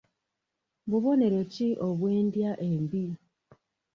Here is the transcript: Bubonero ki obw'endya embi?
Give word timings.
Bubonero 0.89 1.39
ki 1.53 1.67
obw'endya 1.87 2.51
embi? 2.69 3.05